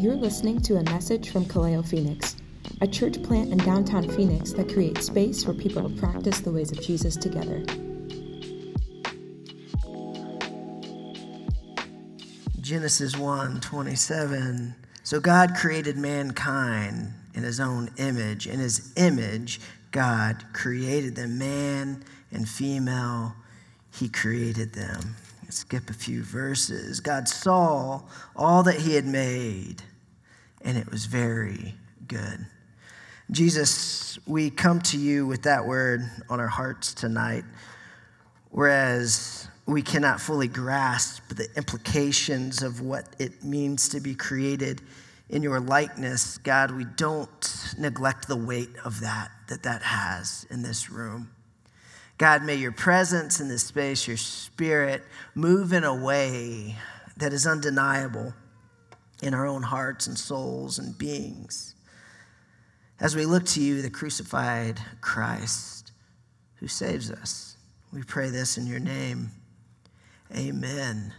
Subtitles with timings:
[0.00, 2.34] You're listening to a message from Kaleo Phoenix,
[2.80, 6.72] a church plant in downtown Phoenix that creates space for people to practice the ways
[6.72, 7.62] of Jesus together.
[12.62, 14.74] Genesis 1 27.
[15.02, 18.46] So God created mankind in his own image.
[18.46, 23.34] In his image, God created them, man and female,
[23.92, 25.16] he created them.
[25.50, 27.00] Skip a few verses.
[27.00, 28.02] God saw
[28.36, 29.82] all that he had made,
[30.62, 31.74] and it was very
[32.06, 32.46] good.
[33.30, 37.44] Jesus, we come to you with that word on our hearts tonight,
[38.50, 44.80] whereas we cannot fully grasp the implications of what it means to be created
[45.30, 50.62] in your likeness, God, we don't neglect the weight of that that that has in
[50.62, 51.30] this room.
[52.18, 55.02] God, may your presence in this space, your spirit,
[55.34, 56.76] move in a way
[57.16, 58.34] that is undeniable
[59.22, 61.74] in our own hearts and souls and beings.
[62.98, 65.92] As we look to you, the crucified Christ
[66.56, 67.56] who saves us,
[67.92, 69.30] we pray this in your name.
[70.36, 71.12] Amen.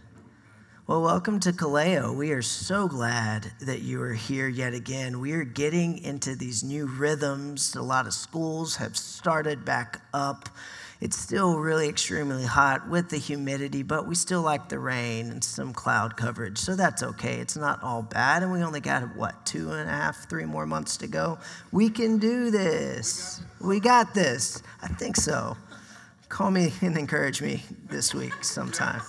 [0.88, 2.16] Well, welcome to Kaleo.
[2.16, 5.20] We are so glad that you are here yet again.
[5.20, 7.76] We are getting into these new rhythms.
[7.76, 10.50] A lot of schools have started back up.
[11.02, 15.44] It's still really extremely hot with the humidity, but we still like the rain and
[15.44, 17.40] some cloud coverage, so that's okay.
[17.40, 20.68] It's not all bad, and we only got, what, two and a half, three more
[20.68, 21.40] months to go?
[21.72, 23.42] We can do this.
[23.60, 24.62] We got this.
[24.84, 25.58] I think so.
[26.30, 29.02] Call me and encourage me this week sometime.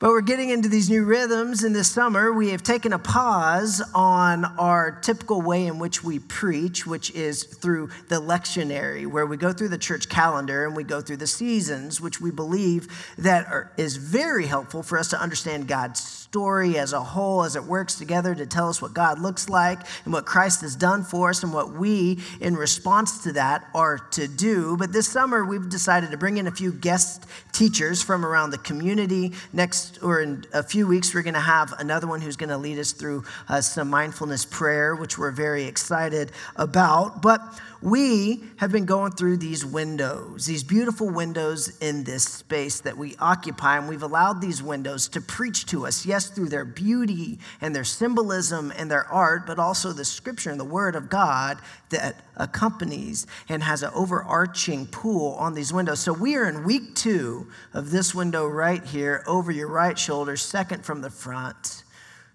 [0.00, 3.82] But we're getting into these new rhythms, in this summer we have taken a pause
[3.94, 9.36] on our typical way in which we preach, which is through the lectionary, where we
[9.36, 13.46] go through the church calendar and we go through the seasons, which we believe that
[13.48, 17.64] are, is very helpful for us to understand God's story as a whole, as it
[17.64, 21.30] works together to tell us what God looks like and what Christ has done for
[21.30, 24.76] us and what we, in response to that, are to do.
[24.76, 28.58] But this summer, we've decided to bring in a few guest teachers from around the
[28.58, 29.32] community.
[29.52, 32.58] Next, or in a few weeks, we're going to have another one who's going to
[32.58, 37.22] lead us through uh, some mindfulness prayer, which we're very excited about.
[37.22, 37.40] But
[37.82, 43.16] we have been going through these windows, these beautiful windows in this space that we
[43.18, 47.74] occupy, and we've allowed these windows to preach to us, yes, through their beauty and
[47.74, 51.58] their symbolism and their art, but also the scripture and the word of God
[51.88, 56.00] that accompanies and has an overarching pool on these windows.
[56.00, 60.36] So we are in week two of this window right here over your right shoulder,
[60.36, 61.84] second from the front,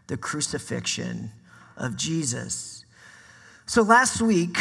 [0.07, 1.31] the crucifixion
[1.77, 2.85] of Jesus.
[3.67, 4.57] So last week,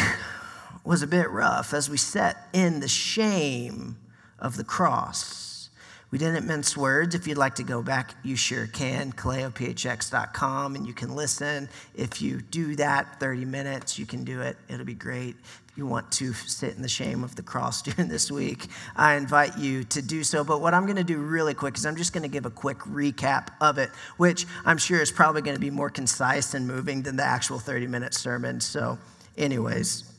[0.85, 3.97] was a bit rough as we set in the shame
[4.39, 5.69] of the cross.
[6.11, 7.15] We didn't mince words.
[7.15, 9.11] If you'd like to go back, you sure can.
[9.11, 11.67] KaleoPHX.com, and you can listen.
[11.95, 14.55] If you do that 30 minutes, you can do it.
[14.69, 15.35] It'll be great.
[15.67, 19.15] If you want to sit in the shame of the cross during this week, I
[19.15, 20.45] invite you to do so.
[20.45, 22.51] But what I'm going to do really quick is I'm just going to give a
[22.51, 26.65] quick recap of it, which I'm sure is probably going to be more concise and
[26.65, 28.61] moving than the actual 30 minute sermon.
[28.61, 28.97] So,
[29.37, 30.14] anyways.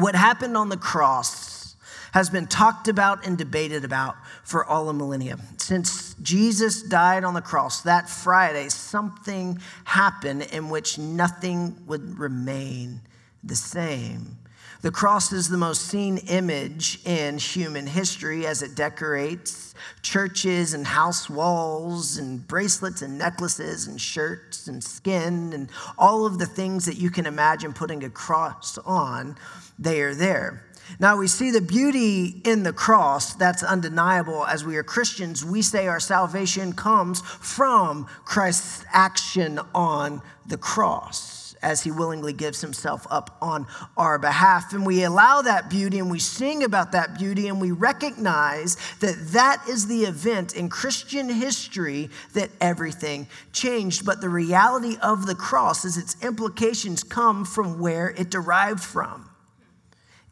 [0.00, 1.76] What happened on the cross
[2.12, 5.42] has been talked about and debated about for all a millennium.
[5.58, 13.02] Since Jesus died on the cross that Friday, something happened in which nothing would remain
[13.44, 14.38] the same.
[14.80, 20.86] The cross is the most seen image in human history as it decorates churches and
[20.86, 25.68] house walls and bracelets and necklaces and shirts and skin and
[25.98, 29.36] all of the things that you can imagine putting a cross on
[29.80, 30.66] they are there.
[30.98, 34.44] Now we see the beauty in the cross, that's undeniable.
[34.46, 41.54] As we are Christians, we say our salvation comes from Christ's action on the cross
[41.62, 44.72] as he willingly gives himself up on our behalf.
[44.72, 49.16] And we allow that beauty and we sing about that beauty and we recognize that
[49.32, 54.06] that is the event in Christian history that everything changed.
[54.06, 59.29] But the reality of the cross is its implications come from where it derived from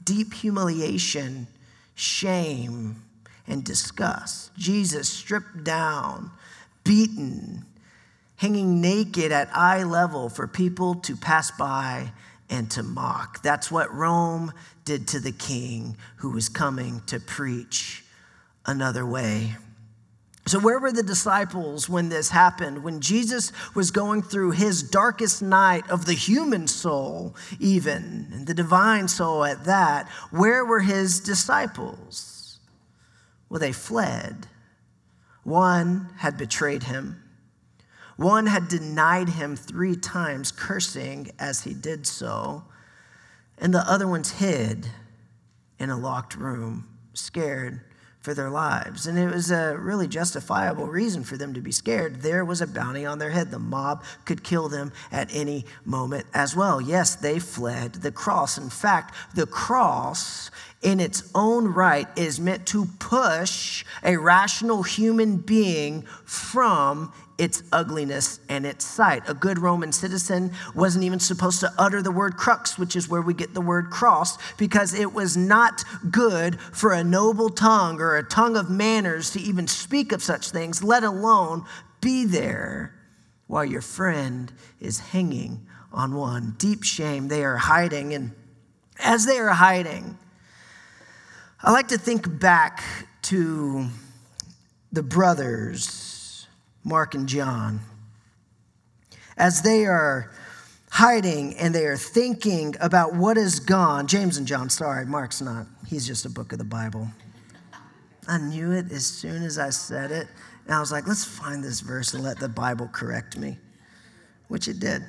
[0.09, 1.47] deep humiliation,
[1.95, 3.03] shame,
[3.47, 4.51] and disgust.
[4.57, 6.31] Jesus stripped down,
[6.83, 7.67] beaten,
[8.37, 12.11] hanging naked at eye level for people to pass by
[12.49, 13.43] and to mock.
[13.43, 14.55] That's what Rome
[14.87, 18.03] did to the king who was coming to preach
[18.65, 19.57] another way.
[20.49, 22.83] So, where were the disciples when this happened?
[22.83, 28.55] When Jesus was going through his darkest night of the human soul, even, and the
[28.55, 32.61] divine soul at that, where were his disciples?
[33.51, 34.47] Well, they fled.
[35.45, 37.23] One had betrayed him,
[38.17, 42.65] One had denied him three times, cursing as he did so,
[43.59, 44.89] and the other one's hid
[45.79, 47.83] in a locked room, scared
[48.29, 49.07] for their lives.
[49.07, 52.21] And it was a really justifiable reason for them to be scared.
[52.21, 53.51] There was a bounty on their head.
[53.51, 56.79] The mob could kill them at any moment as well.
[56.79, 58.59] Yes, they fled the cross.
[58.59, 60.51] In fact, the cross
[60.83, 68.41] in its own right is meant to push a rational human being from its ugliness
[68.49, 69.23] and its sight.
[69.29, 73.23] A good Roman citizen wasn't even supposed to utter the word crux, which is where
[73.23, 78.17] we get the word cross, because it was not good for a noble tongue or
[78.17, 81.65] a tongue of manners to even speak of such things, let alone
[82.01, 82.95] be there
[83.47, 86.55] while your friend is hanging on one.
[86.59, 88.13] Deep shame, they are hiding.
[88.15, 88.33] And
[88.99, 90.19] as they are hiding,
[91.63, 92.83] I like to think back
[93.23, 93.87] to
[94.93, 96.08] the brothers
[96.85, 97.81] Mark and John.
[99.37, 100.33] As they are
[100.91, 105.67] hiding and they are thinking about what is gone, James and John, sorry, Mark's not.
[105.87, 107.09] He's just a book of the Bible.
[108.27, 110.29] I knew it as soon as I said it.
[110.67, 113.59] And I was like, let's find this verse and let the Bible correct me,
[114.49, 115.03] which it did.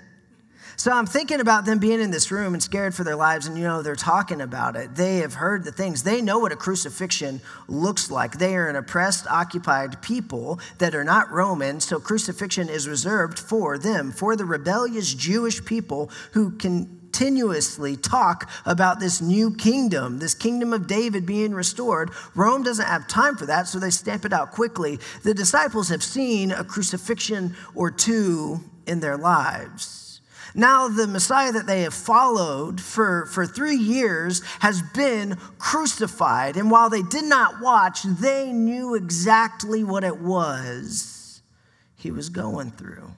[0.79, 3.57] So I'm thinking about them being in this room and scared for their lives, and
[3.57, 4.95] you know, they're talking about it.
[4.95, 6.03] They have heard the things.
[6.03, 8.37] They know what a crucifixion looks like.
[8.37, 13.77] They are an oppressed, occupied people that are not Roman, so crucifixion is reserved for
[13.77, 20.33] them, for the rebellious Jewish people who can continuously talk about this new kingdom, this
[20.33, 22.09] kingdom of David being restored.
[22.35, 24.97] Rome doesn't have time for that, so they stamp it out quickly.
[25.23, 30.08] The disciples have seen a crucifixion or two in their lives.
[30.55, 36.57] Now, the Messiah that they have followed for, for three years has been crucified.
[36.57, 41.41] And while they did not watch, they knew exactly what it was
[41.95, 43.11] he was going through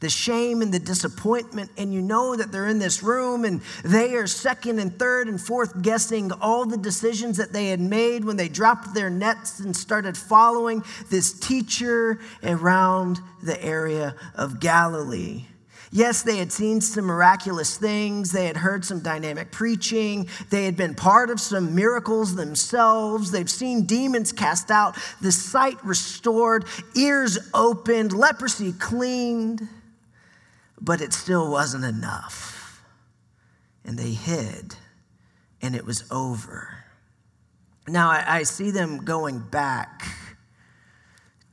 [0.00, 4.14] the shame and the disappointment, and you know that they're in this room and they
[4.14, 8.36] are second and third and fourth guessing all the decisions that they had made when
[8.36, 15.44] they dropped their nets and started following this teacher around the area of Galilee.
[15.92, 18.32] Yes, they had seen some miraculous things.
[18.32, 20.28] They had heard some dynamic preaching.
[20.50, 23.30] They had been part of some miracles themselves.
[23.30, 26.64] They've seen demons cast out, the sight restored,
[26.96, 29.68] ears opened, leprosy cleaned.
[30.80, 32.82] But it still wasn't enough.
[33.84, 34.74] And they hid,
[35.62, 36.84] and it was over.
[37.88, 40.02] Now I, I see them going back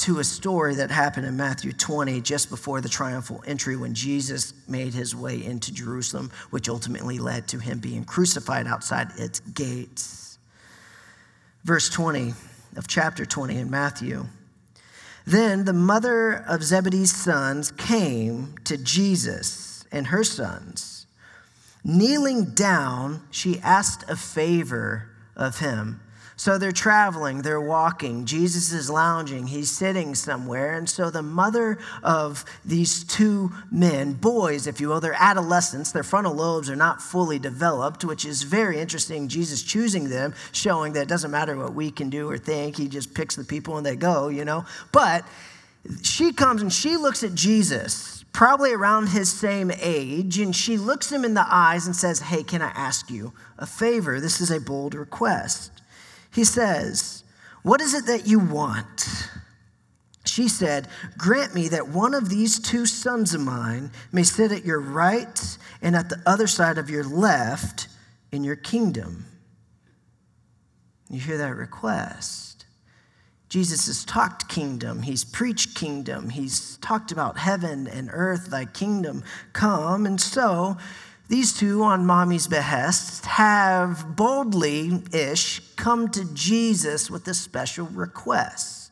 [0.04, 4.54] to a story that happened in Matthew 20 just before the triumphal entry when Jesus
[4.68, 10.40] made his way into Jerusalem, which ultimately led to him being crucified outside its gates.
[11.64, 12.34] Verse 20
[12.76, 14.26] of chapter 20 in Matthew.
[15.26, 21.08] Then the mother of Zebedee's sons came to Jesus and her sons.
[21.82, 26.02] Kneeling down, she asked a favor of him.
[26.36, 28.26] So they're traveling, they're walking.
[28.26, 30.76] Jesus is lounging, he's sitting somewhere.
[30.76, 36.04] And so the mother of these two men, boys, if you will, they're adolescents, their
[36.04, 39.28] frontal lobes are not fully developed, which is very interesting.
[39.28, 42.88] Jesus choosing them, showing that it doesn't matter what we can do or think, he
[42.88, 44.66] just picks the people and they go, you know.
[44.92, 45.26] But
[46.02, 51.12] she comes and she looks at Jesus, probably around his same age, and she looks
[51.12, 54.20] him in the eyes and says, Hey, can I ask you a favor?
[54.20, 55.83] This is a bold request.
[56.34, 57.24] He says,
[57.62, 59.30] What is it that you want?
[60.26, 60.88] She said,
[61.18, 65.58] Grant me that one of these two sons of mine may sit at your right
[65.82, 67.88] and at the other side of your left
[68.32, 69.26] in your kingdom.
[71.10, 72.66] You hear that request.
[73.50, 79.24] Jesus has talked kingdom, he's preached kingdom, he's talked about heaven and earth, thy kingdom
[79.54, 80.08] come.
[80.08, 80.78] And so
[81.30, 88.84] these two, on mommy's behest, have boldly ish come to Jesus with a special request.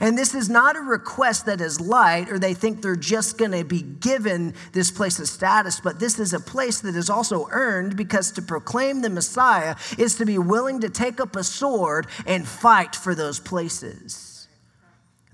[0.00, 3.52] And this is not a request that is light or they think they're just going
[3.52, 7.46] to be given this place of status, but this is a place that is also
[7.50, 12.08] earned because to proclaim the Messiah is to be willing to take up a sword
[12.26, 14.35] and fight for those places.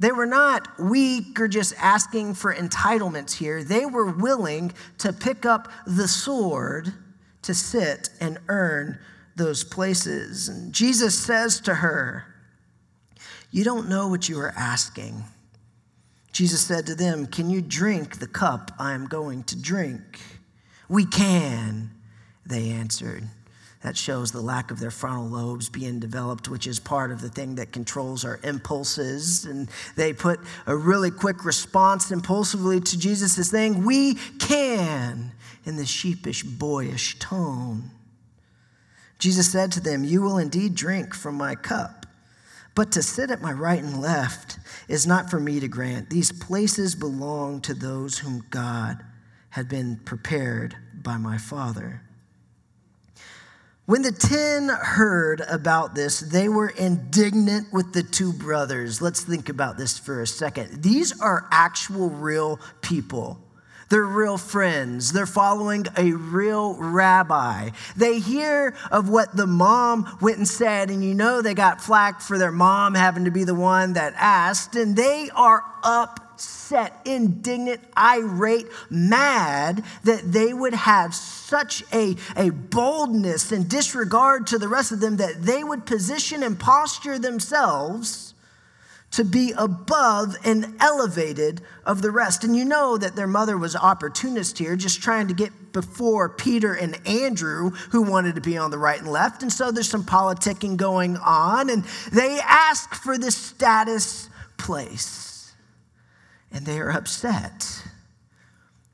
[0.03, 3.63] They were not weak or just asking for entitlements here.
[3.63, 6.93] They were willing to pick up the sword
[7.43, 8.99] to sit and earn
[9.37, 10.49] those places.
[10.49, 12.25] And Jesus says to her,
[13.53, 15.23] You don't know what you are asking.
[16.33, 20.19] Jesus said to them, Can you drink the cup I am going to drink?
[20.89, 21.93] We can,
[22.45, 23.29] they answered.
[23.83, 27.29] That shows the lack of their frontal lobes being developed, which is part of the
[27.29, 29.45] thing that controls our impulses.
[29.45, 35.33] And they put a really quick response impulsively to Jesus' thing, We can,
[35.65, 37.91] in the sheepish, boyish tone.
[39.19, 42.07] Jesus said to them, You will indeed drink from my cup.
[42.75, 44.59] But to sit at my right and left
[44.89, 46.09] is not for me to grant.
[46.09, 49.05] These places belong to those whom God
[49.51, 52.01] had been prepared by my Father.
[53.85, 59.03] When the ten heard about this, they were indignant with the two brothers.
[59.03, 60.85] Let's think about this for a second.
[60.85, 63.41] These are actual, real people.
[63.91, 65.13] They're real friends.
[65.13, 67.71] They're following a real rabbi.
[67.97, 72.21] They hear of what the mom went and said, and you know they got flack
[72.21, 75.65] for their mom having to be the one that asked, and they are
[76.73, 84.59] upset, indignant, irate, mad that they would have such a, a boldness and disregard to
[84.59, 88.35] the rest of them that they would position and posture themselves
[89.11, 92.43] to be above and elevated of the rest.
[92.43, 96.73] And you know that their mother was opportunist here, just trying to get before Peter
[96.73, 99.43] and Andrew, who wanted to be on the right and left.
[99.43, 105.32] And so there's some politicking going on, and they ask for this status place.
[106.53, 107.83] And they are upset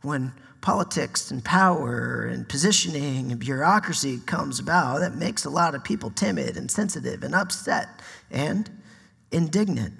[0.02, 5.00] when politics and power and positioning and bureaucracy comes about.
[5.00, 7.88] That makes a lot of people timid and sensitive and upset
[8.30, 8.70] and
[9.30, 9.94] indignant.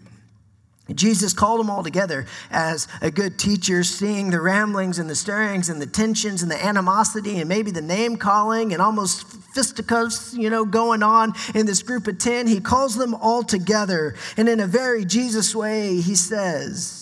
[0.94, 5.68] Jesus called them all together as a good teacher, seeing the ramblings and the stirrings
[5.68, 10.48] and the tensions and the animosity and maybe the name calling and almost fisticuffs, you
[10.48, 12.46] know, going on in this group of 10.
[12.46, 14.14] He calls them all together.
[14.38, 16.97] And in a very Jesus way, he says,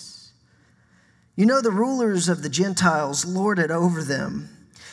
[1.37, 4.49] You know, the rulers of the Gentiles lord it over them,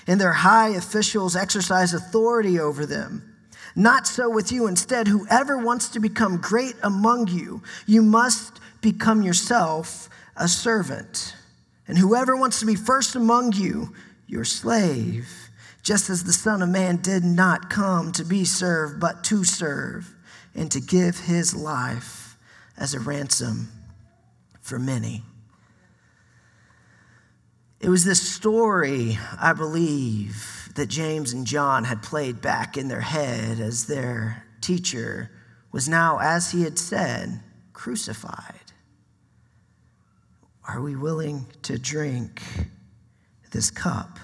[0.06, 3.34] and their high officials exercise authority over them.
[3.76, 4.68] Not so with you.
[4.68, 11.36] Instead, whoever wants to become great among you, you must become yourself a servant.
[11.88, 13.94] And whoever wants to be first among you,
[14.28, 15.30] your slave,
[15.82, 20.14] just as the Son of Man did not come to be served, but to serve,
[20.54, 22.38] and to give his life
[22.78, 23.72] as a ransom
[24.62, 25.24] for many.
[27.84, 33.02] It was this story, I believe, that James and John had played back in their
[33.02, 35.30] head as their teacher
[35.74, 37.42] was now, as he had said,
[37.74, 38.72] crucified.
[40.66, 42.42] Are we willing to drink
[43.52, 44.18] this cup?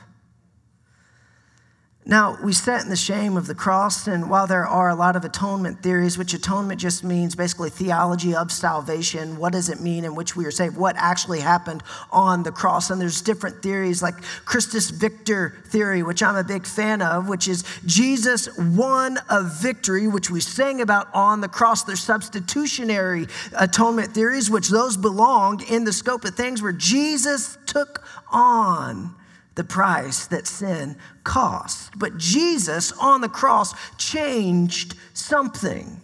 [2.05, 5.15] Now, we set in the shame of the cross, and while there are a lot
[5.15, 10.05] of atonement theories, which atonement just means basically theology of salvation, what does it mean
[10.05, 10.75] in which we are saved?
[10.75, 12.89] What actually happened on the cross?
[12.89, 14.15] And there's different theories like
[14.45, 20.07] Christus Victor theory, which I'm a big fan of, which is Jesus won a victory,
[20.07, 21.83] which we sang about on the cross.
[21.83, 28.03] There's substitutionary atonement theories, which those belong in the scope of things where Jesus took
[28.31, 29.13] on
[29.59, 31.91] the price that sin cost.
[31.99, 35.99] But Jesus on the cross changed something.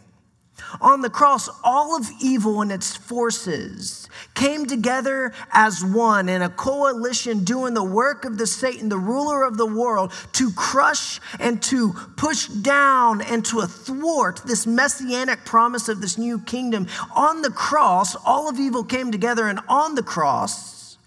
[0.81, 6.49] On the cross, all of evil and its forces came together as one in a
[6.49, 11.63] coalition doing the work of the Satan, the ruler of the world, to crush and
[11.63, 16.87] to push down and to thwart this messianic promise of this new kingdom.
[17.15, 20.97] On the cross, all of evil came together, and on the cross,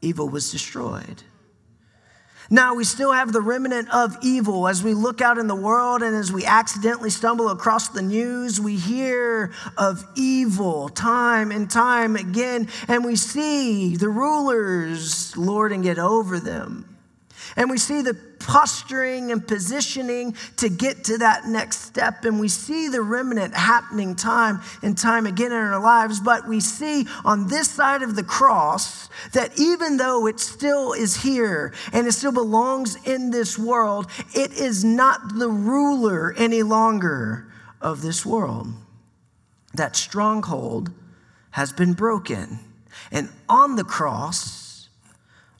[0.00, 1.24] evil was destroyed.
[2.50, 6.02] Now, we still have the remnant of evil as we look out in the world
[6.02, 12.16] and as we accidentally stumble across the news, we hear of evil time and time
[12.16, 16.93] again, and we see the rulers lording it over them.
[17.56, 22.24] And we see the posturing and positioning to get to that next step.
[22.24, 26.20] And we see the remnant happening time and time again in our lives.
[26.20, 31.22] But we see on this side of the cross that even though it still is
[31.22, 37.52] here and it still belongs in this world, it is not the ruler any longer
[37.80, 38.68] of this world.
[39.74, 40.92] That stronghold
[41.52, 42.58] has been broken.
[43.10, 44.88] And on the cross,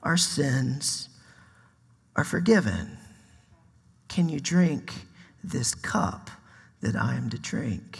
[0.02, 1.09] our sins
[2.16, 2.99] are forgiven.
[4.09, 4.92] Can you drink
[5.42, 6.30] this cup
[6.80, 7.99] that I am to drink?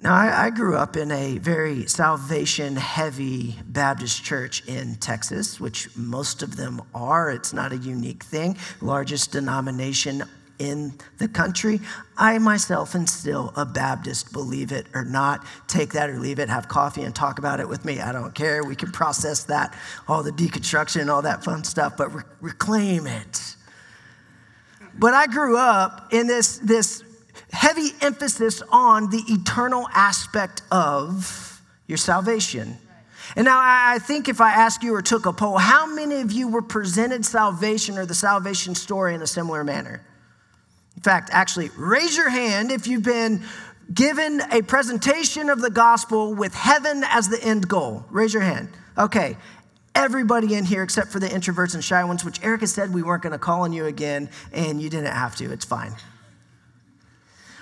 [0.00, 5.94] Now, I, I, grew up in a very salvation heavy Baptist church in Texas, which
[5.96, 7.32] most of them are.
[7.32, 8.56] It's not a unique thing.
[8.80, 10.22] Largest denomination
[10.58, 11.80] in the country.
[12.16, 15.46] I myself am still a Baptist, believe it or not.
[15.66, 18.00] Take that or leave it, have coffee and talk about it with me.
[18.00, 18.64] I don't care.
[18.64, 19.76] We can process that,
[20.08, 23.56] all the deconstruction, all that fun stuff, but re- reclaim it.
[24.98, 27.04] But I grew up in this, this
[27.52, 32.76] heavy emphasis on the eternal aspect of your salvation.
[33.36, 36.32] And now I think if I ask you or took a poll, how many of
[36.32, 40.02] you were presented salvation or the salvation story in a similar manner?
[40.98, 43.44] In fact, actually, raise your hand if you've been
[43.94, 48.04] given a presentation of the gospel with heaven as the end goal.
[48.10, 48.68] Raise your hand.
[48.98, 49.36] Okay.
[49.94, 53.22] Everybody in here except for the introverts and shy ones, which Erica said we weren't
[53.22, 55.52] going to call on you again, and you didn't have to.
[55.52, 55.94] It's fine.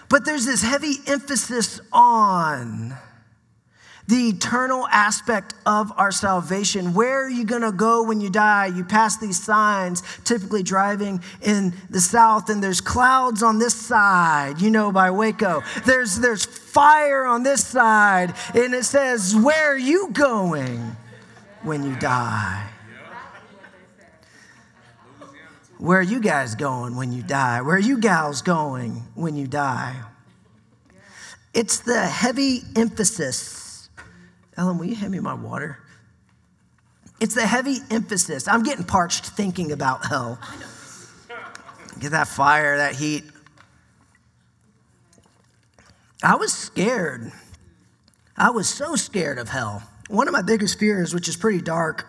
[0.09, 2.97] But there's this heavy emphasis on
[4.09, 6.95] the eternal aspect of our salvation.
[6.95, 8.67] Where are you going to go when you die?
[8.67, 14.61] You pass these signs, typically driving in the south, and there's clouds on this side,
[14.61, 15.63] you know, by Waco.
[15.85, 20.97] There's, there's fire on this side, and it says, Where are you going
[21.63, 22.71] when you die?
[25.79, 27.61] Where are you guys going when you die?
[27.61, 29.95] Where are you gals going when you die?
[31.53, 33.66] It's the heavy emphasis.
[34.57, 35.79] Ellen, will you hand me my water?
[37.21, 38.47] It's the heavy emphasis.
[38.49, 40.39] I'm getting parched thinking about hell.
[41.99, 43.25] Get that fire, that heat.
[46.23, 47.33] I was scared.
[48.37, 49.83] I was so scared of hell.
[50.09, 52.07] One of my biggest fears, which is pretty dark,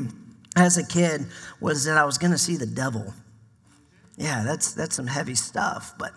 [0.56, 1.26] as a kid
[1.60, 3.14] was that I was going to see the devil.
[4.16, 6.12] Yeah, that's, that's some heavy stuff, but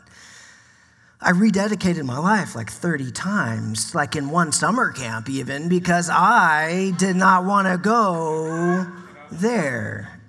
[1.26, 6.92] I rededicated my life like 30 times, like in one summer camp, even, because I
[6.98, 8.86] did not want to go
[9.32, 10.20] there.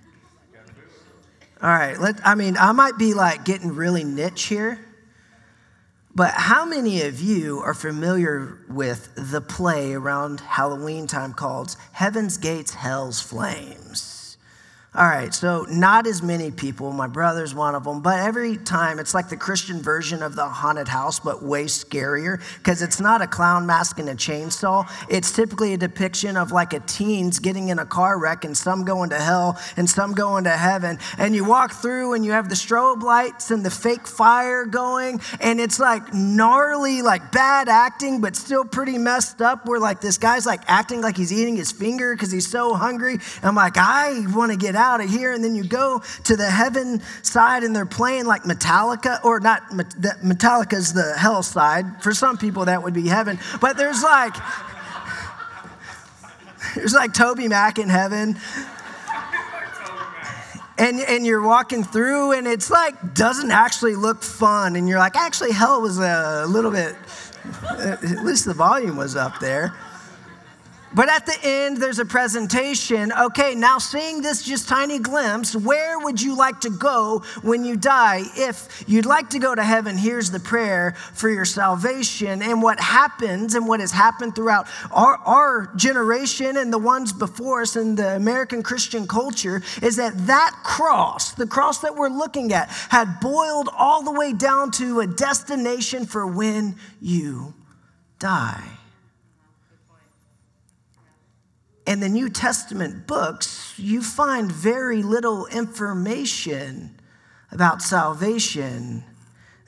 [1.61, 4.79] All right, let, I mean, I might be like getting really niche here,
[6.15, 12.37] but how many of you are familiar with the play around Halloween time called Heaven's
[12.37, 14.24] Gates, Hell's Flames?
[14.97, 16.93] All right, so not as many people.
[16.93, 20.47] My brother's one of them, but every time it's like the Christian version of the
[20.47, 24.89] haunted house, but way scarier because it's not a clown mask and a chainsaw.
[25.11, 28.85] It's typically a depiction of like a teens getting in a car wreck and some
[28.85, 31.01] going to hell and some going to heaven.
[31.19, 35.21] And you walk through and you have the strobe lights and the fake fire going,
[35.41, 39.67] and it's like gnarly, like bad acting, but still pretty messed up.
[39.67, 43.19] Where like this guy's like acting like he's eating his finger because he's so hungry.
[43.43, 45.33] I'm like, I want to get out out of here.
[45.33, 49.63] And then you go to the heaven side and they're playing like Metallica, or not,
[49.71, 52.03] Metallica's the hell side.
[52.03, 53.39] For some people, that would be heaven.
[53.61, 54.35] But there's like,
[56.75, 58.37] there's like TobyMac in heaven.
[60.77, 65.15] And, and you're walking through and it's like doesn't actually look fun and you're like
[65.15, 66.97] actually hell was a little bit
[67.63, 69.73] uh, at least the volume was up there
[70.95, 73.13] but at the end, there's a presentation.
[73.13, 77.77] Okay, now seeing this just tiny glimpse, where would you like to go when you
[77.77, 78.23] die?
[78.37, 82.43] If you'd like to go to heaven, here's the prayer for your salvation.
[82.43, 87.63] And what happens and what has happened throughout our, our generation and the ones before
[87.63, 92.53] us in the American Christian culture is that that cross, the cross that we're looking
[92.53, 97.55] at, had boiled all the way down to a destination for when you
[98.19, 98.79] die
[101.87, 106.99] in the New Testament books, you find very little information
[107.53, 109.05] about salvation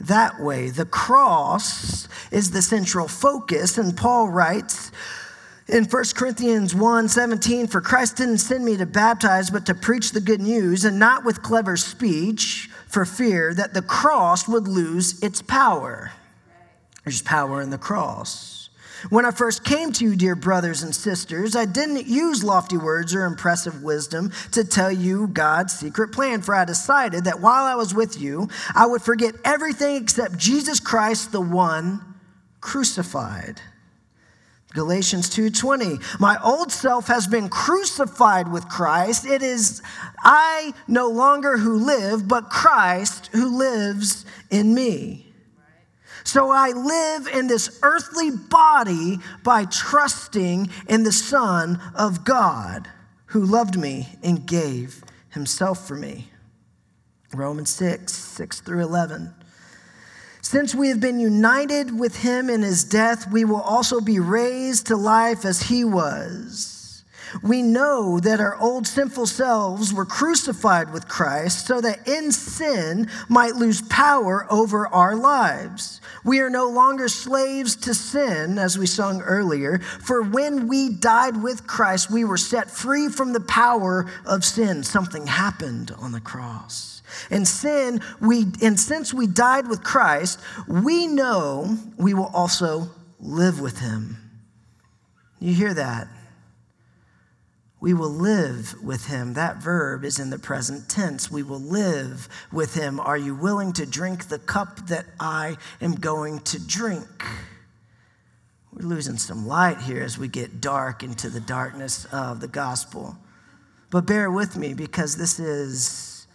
[0.00, 0.70] that way.
[0.70, 4.92] The cross is the central focus, and Paul writes,
[5.68, 10.12] in 1 Corinthians 1 17, for Christ didn't send me to baptize, but to preach
[10.12, 15.20] the good news, and not with clever speech, for fear that the cross would lose
[15.22, 16.12] its power.
[17.04, 18.65] There's power in the cross.
[19.10, 23.14] When I first came to you, dear brothers and sisters, I didn't use lofty words
[23.14, 27.74] or impressive wisdom to tell you God's secret plan, for I decided that while I
[27.74, 32.00] was with you, I would forget everything except Jesus Christ, the one
[32.60, 33.60] crucified.
[34.72, 39.80] Galatians 2:20 My old self has been crucified with Christ it is
[40.22, 45.25] I no longer who live but Christ who lives in me
[46.26, 52.88] so I live in this earthly body by trusting in the Son of God
[53.26, 56.30] who loved me and gave himself for me.
[57.32, 59.34] Romans 6, 6 through 11.
[60.42, 64.88] Since we have been united with him in his death, we will also be raised
[64.88, 66.75] to life as he was.
[67.42, 73.08] We know that our old sinful selves were crucified with Christ so that in sin
[73.28, 76.00] might lose power over our lives.
[76.24, 81.40] We are no longer slaves to sin, as we sung earlier, for when we died
[81.40, 84.82] with Christ, we were set free from the power of sin.
[84.82, 87.02] Something happened on the cross.
[87.30, 92.88] And sin, we and since we died with Christ, we know we will also
[93.20, 94.16] live with him.
[95.38, 96.08] You hear that?
[97.86, 99.34] We will live with him.
[99.34, 101.30] That verb is in the present tense.
[101.30, 102.98] We will live with him.
[102.98, 107.06] Are you willing to drink the cup that I am going to drink?
[108.72, 113.16] We're losing some light here as we get dark into the darkness of the gospel.
[113.90, 116.26] But bear with me because this is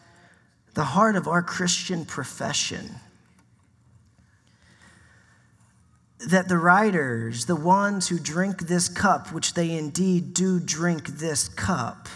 [0.74, 2.92] the heart of our Christian profession.
[6.28, 11.48] That the writers, the ones who drink this cup, which they indeed do drink this
[11.48, 12.08] cup,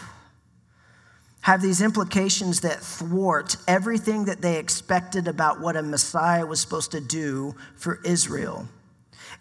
[1.42, 6.92] have these implications that thwart everything that they expected about what a Messiah was supposed
[6.92, 8.68] to do for Israel.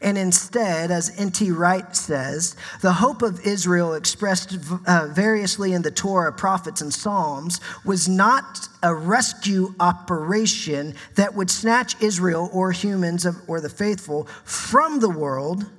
[0.04, 1.50] And instead, as N.T.
[1.50, 7.58] Wright says, the hope of Israel expressed uh, variously in the Torah, prophets, and Psalms
[7.86, 15.00] was not a rescue operation that would snatch Israel or humans or the faithful from
[15.00, 15.70] the world,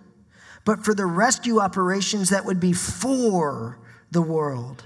[0.65, 3.77] but for the rescue operations that would be for
[4.09, 4.83] the world.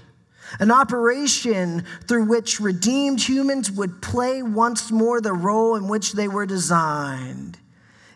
[0.58, 6.28] An operation through which redeemed humans would play once more the role in which they
[6.28, 7.56] were designed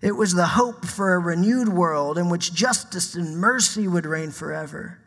[0.05, 4.31] it was the hope for a renewed world in which justice and mercy would reign
[4.31, 4.99] forever.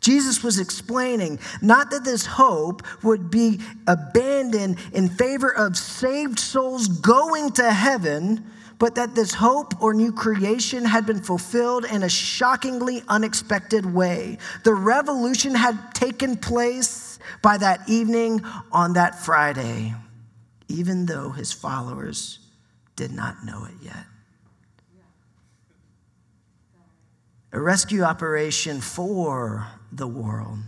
[0.00, 6.86] Jesus was explaining not that this hope would be abandoned in favor of saved souls
[6.86, 8.44] going to heaven,
[8.78, 14.36] but that this hope or new creation had been fulfilled in a shockingly unexpected way.
[14.64, 19.94] The revolution had taken place by that evening on that Friday,
[20.68, 22.38] even though his followers
[22.96, 24.04] did not know it yet.
[27.56, 30.58] A rescue operation for the world.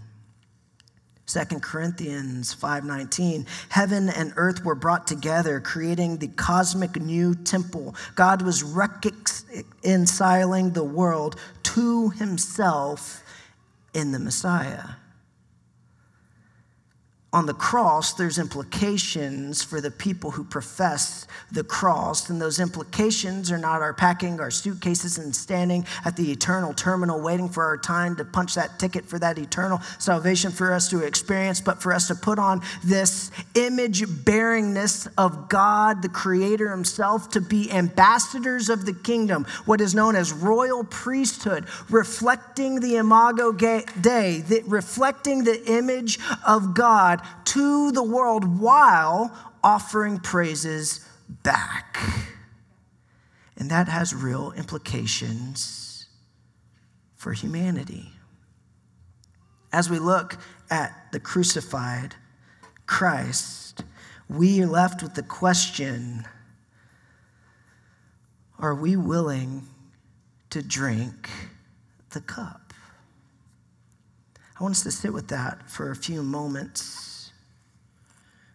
[1.26, 7.94] 2 Corinthians 5:19 Heaven and earth were brought together creating the cosmic new temple.
[8.14, 13.22] God was reconciling the world to himself
[13.92, 14.94] in the Messiah
[17.38, 22.28] on the cross, there's implications for the people who profess the cross.
[22.30, 27.20] And those implications are not our packing our suitcases and standing at the eternal terminal
[27.20, 31.04] waiting for our time to punch that ticket for that eternal salvation for us to
[31.04, 37.28] experience, but for us to put on this image bearingness of God, the Creator Himself,
[37.30, 43.52] to be ambassadors of the kingdom, what is known as royal priesthood, reflecting the Imago
[43.52, 51.98] Dei, reflecting the image of God to the world while offering praises back.
[53.56, 56.06] And that has real implications
[57.16, 58.12] for humanity.
[59.72, 60.38] As we look
[60.70, 62.14] at the crucified
[62.86, 63.84] Christ,
[64.28, 66.24] we are left with the question
[68.60, 69.68] are we willing
[70.50, 71.30] to drink
[72.10, 72.72] the cup?
[74.58, 77.17] I want us to sit with that for a few moments.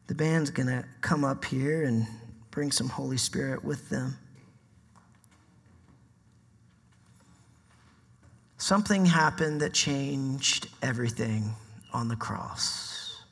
[0.07, 2.05] The band's going to come up here and
[2.51, 4.17] bring some Holy Spirit with them.
[8.57, 11.53] Something happened that changed everything
[11.91, 13.23] on the cross.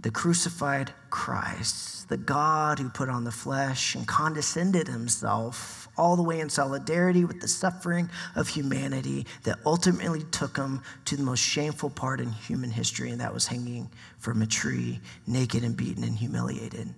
[0.00, 6.22] The crucified Christ, the God who put on the flesh and condescended himself all the
[6.22, 11.40] way in solidarity with the suffering of humanity that ultimately took him to the most
[11.40, 16.04] shameful part in human history, and that was hanging from a tree, naked and beaten
[16.04, 16.94] and humiliated.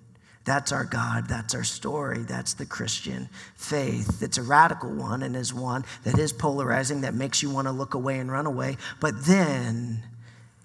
[0.46, 1.28] That's our God.
[1.28, 2.18] That's our story.
[2.18, 4.22] That's the Christian faith.
[4.22, 7.72] It's a radical one and is one that is polarizing, that makes you want to
[7.72, 8.76] look away and run away.
[9.00, 10.04] But then,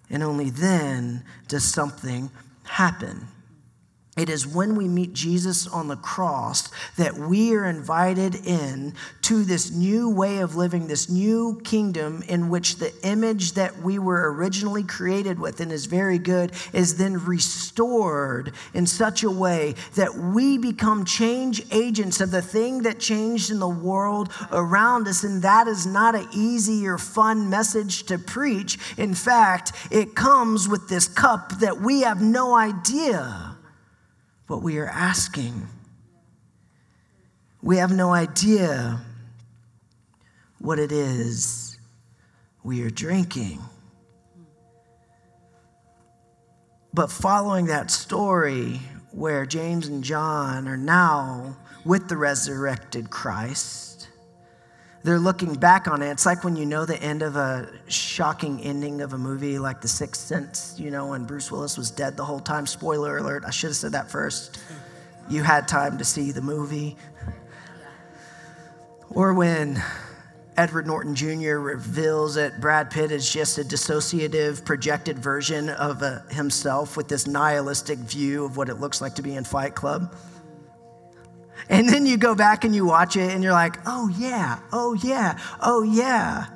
[0.10, 2.30] and only then, does something
[2.64, 3.28] happen.
[4.18, 9.46] It is when we meet Jesus on the cross that we are invited in to
[9.46, 14.34] this new way of living, this new kingdom in which the image that we were
[14.34, 20.14] originally created with and is very good is then restored in such a way that
[20.14, 25.24] we become change agents of the thing that changed in the world around us.
[25.24, 28.78] And that is not an easy or fun message to preach.
[28.98, 33.51] In fact, it comes with this cup that we have no idea
[34.52, 35.66] what we are asking.
[37.62, 39.00] We have no idea
[40.60, 41.80] what it is
[42.62, 43.62] we are drinking.
[46.94, 53.91] But following that story where James and John are now with the resurrected Christ,
[55.04, 56.12] they're looking back on it.
[56.12, 59.82] It's like when you know the end of a shocking ending of a movie like
[59.82, 62.68] The Sixth Sense, you know, when Bruce Willis was dead the whole time.
[62.68, 64.60] Spoiler alert, I should have said that first.
[65.30, 66.98] You had time to see the movie.
[69.10, 69.82] Or when
[70.58, 71.58] Edward Norton Jr.
[71.58, 77.26] reveals that Brad Pitt is just a dissociative, projected version of uh, himself with this
[77.26, 80.16] nihilistic view of what it looks like to be in Fight Club.
[81.70, 84.94] And then you go back and you watch it and you're like, oh yeah, oh
[84.94, 86.48] yeah, oh yeah.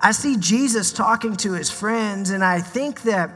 [0.00, 3.30] I see Jesus talking to his friends, and I think that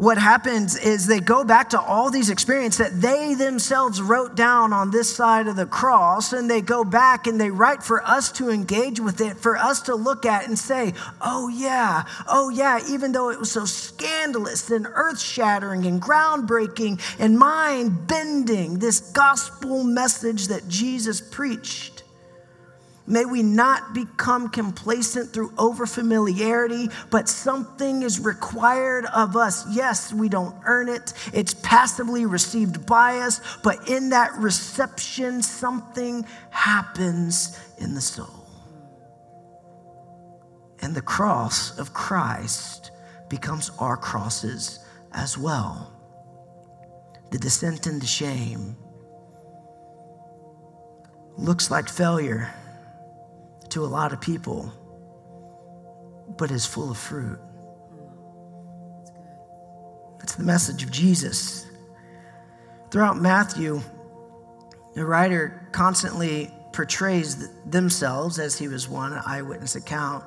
[0.00, 4.72] what happens is they go back to all these experiences that they themselves wrote down
[4.72, 8.32] on this side of the cross, and they go back and they write for us
[8.32, 12.80] to engage with it, for us to look at and say, oh, yeah, oh, yeah,
[12.88, 19.00] even though it was so scandalous and earth shattering and groundbreaking and mind bending, this
[19.00, 22.04] gospel message that Jesus preached
[23.06, 29.66] May we not become complacent through overfamiliarity, but something is required of us.
[29.74, 36.24] Yes, we don't earn it, it's passively received by us, but in that reception, something
[36.50, 38.46] happens in the soul.
[40.82, 42.90] And the cross of Christ
[43.28, 44.80] becomes our crosses
[45.12, 45.92] as well.
[47.30, 48.76] The descent into shame
[51.36, 52.52] looks like failure
[53.70, 54.72] to a lot of people,
[56.36, 57.38] but is full of fruit.
[60.18, 61.66] That's the message of Jesus.
[62.90, 63.80] Throughout Matthew,
[64.94, 70.24] the writer constantly portrays themselves, as he was one eyewitness account,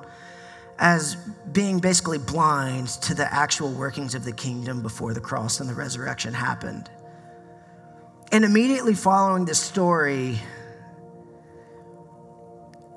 [0.78, 1.16] as
[1.52, 5.74] being basically blind to the actual workings of the kingdom before the cross and the
[5.74, 6.90] resurrection happened.
[8.32, 10.40] And immediately following this story,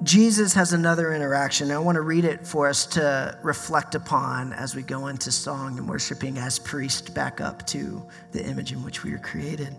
[0.07, 1.69] Jesus has another interaction.
[1.69, 5.77] I want to read it for us to reflect upon as we go into song
[5.77, 9.75] and worshiping as priest back up to the image in which we were created.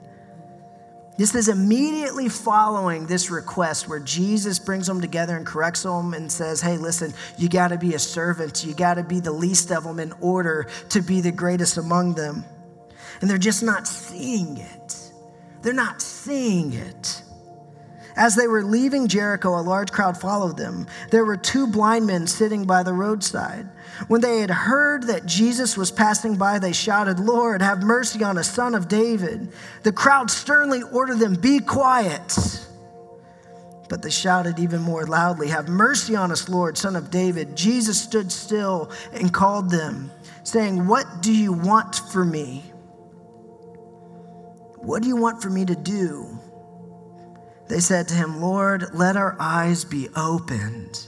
[1.17, 6.31] This is immediately following this request where Jesus brings them together and corrects them and
[6.31, 8.67] says, Hey, listen, you got to be a servant.
[8.67, 12.15] You got to be the least of them in order to be the greatest among
[12.15, 12.45] them.
[13.23, 15.11] And they're just not seeing it.
[15.63, 17.23] They're not seeing it.
[18.19, 20.89] As they were leaving Jericho, a large crowd followed them.
[21.13, 23.69] There were two blind men sitting by the roadside.
[24.09, 28.37] When they had heard that Jesus was passing by, they shouted, Lord, have mercy on
[28.37, 29.53] us, son of David.
[29.85, 32.67] The crowd sternly ordered them, Be quiet.
[33.89, 37.57] But they shouted even more loudly, Have mercy on us, Lord, son of David.
[37.57, 40.11] Jesus stood still and called them,
[40.43, 42.65] saying, What do you want for me?
[44.79, 46.41] What do you want for me to do?
[47.69, 51.07] They said to him, Lord, let our eyes be opened.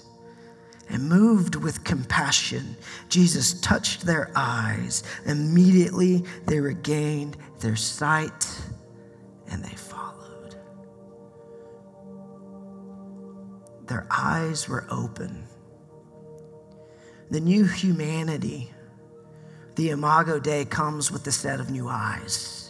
[0.93, 2.77] And moved with compassion,
[3.09, 5.05] Jesus touched their eyes.
[5.25, 8.49] Immediately they regained their sight
[9.49, 10.57] and they followed.
[13.87, 15.45] Their eyes were open.
[17.31, 18.73] The new humanity,
[19.77, 22.70] the Imago Dei, comes with a set of new eyes.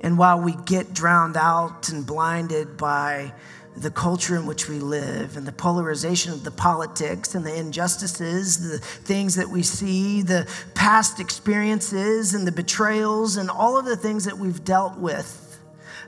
[0.00, 3.32] And while we get drowned out and blinded by
[3.76, 8.70] the culture in which we live and the polarization of the politics and the injustices,
[8.70, 13.96] the things that we see, the past experiences and the betrayals and all of the
[13.96, 15.58] things that we've dealt with,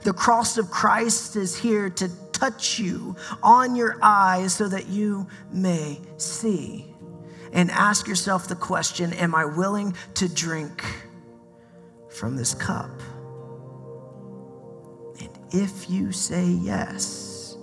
[0.03, 5.27] the cross of Christ is here to touch you on your eyes so that you
[5.51, 6.93] may see.
[7.53, 10.83] And ask yourself the question Am I willing to drink
[12.09, 12.89] from this cup?
[15.53, 17.57] If you say yes,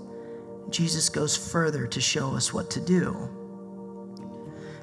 [0.70, 3.28] Jesus goes further to show us what to do.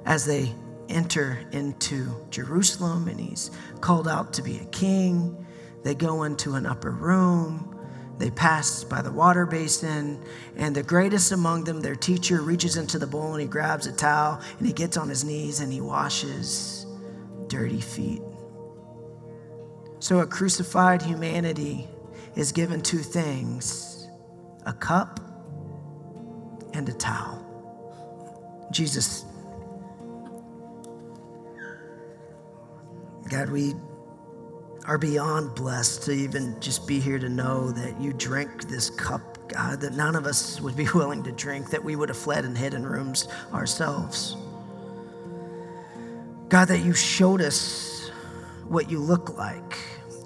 [0.05, 0.53] As they
[0.89, 5.45] enter into Jerusalem and he's called out to be a king,
[5.83, 7.73] they go into an upper room.
[8.17, 10.21] They pass by the water basin,
[10.55, 13.91] and the greatest among them, their teacher, reaches into the bowl and he grabs a
[13.91, 16.87] towel and he gets on his knees and he washes
[17.47, 18.21] dirty feet.
[19.99, 21.87] So, a crucified humanity
[22.37, 24.07] is given two things
[24.65, 25.19] a cup
[26.73, 27.43] and a towel.
[28.71, 29.25] Jesus,
[33.29, 33.73] God, we
[34.85, 39.49] are beyond blessed to even just be here to know that you drink this cup,
[39.49, 42.45] God, that none of us would be willing to drink, that we would have fled
[42.45, 44.35] and hid in rooms ourselves.
[46.49, 48.11] God, that you showed us
[48.67, 49.77] what you look like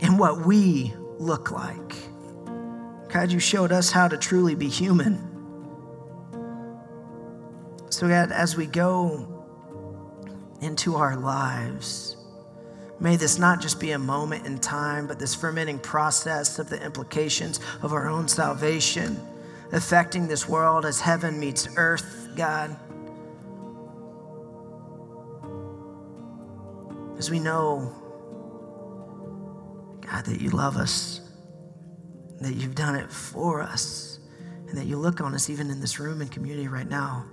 [0.01, 1.95] and what we look like.
[3.09, 5.27] God, you showed us how to truly be human.
[7.89, 9.27] So, God, as we go
[10.61, 12.15] into our lives,
[12.99, 16.81] may this not just be a moment in time, but this fermenting process of the
[16.83, 19.19] implications of our own salvation
[19.73, 22.75] affecting this world as heaven meets earth, God.
[27.17, 28.00] As we know,
[30.11, 31.21] God, that you love us,
[32.41, 34.19] that you've done it for us,
[34.67, 37.25] and that you look on us even in this room and community right now,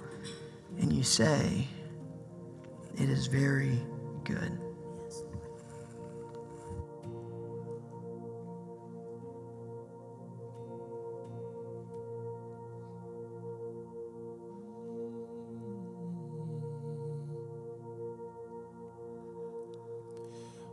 [0.79, 1.67] and you say,
[2.97, 3.81] It is very
[4.25, 4.53] good.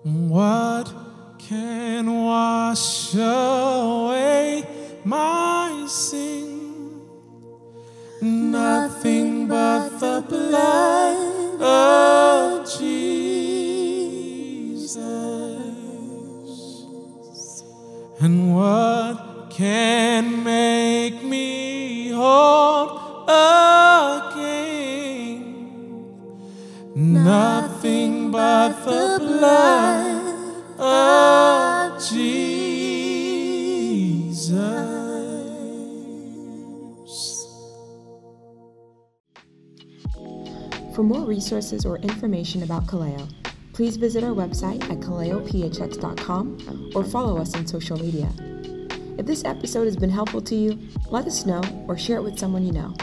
[0.04, 0.94] What
[1.48, 4.64] can wash away
[5.04, 7.02] my sin?
[8.22, 13.36] Nothing but the blood of Jesus.
[18.20, 24.66] And what can make me whole again?
[26.96, 30.05] Nothing but the blood
[41.26, 43.28] Resources or information about Kaleo,
[43.74, 48.32] please visit our website at kaleophx.com or follow us on social media.
[49.18, 50.78] If this episode has been helpful to you,
[51.10, 52.94] let us know or share it with someone you know.